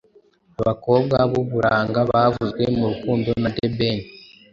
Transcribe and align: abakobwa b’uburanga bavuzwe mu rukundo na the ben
abakobwa 0.59 1.17
b’uburanga 1.31 1.99
bavuzwe 2.11 2.63
mu 2.77 2.85
rukundo 2.91 3.29
na 3.41 3.49
the 3.55 3.67
ben 3.77 3.97